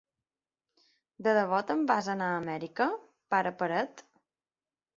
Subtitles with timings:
[1.27, 2.89] De debò te'n vas anar a Amèrica,
[3.35, 4.05] pare paret?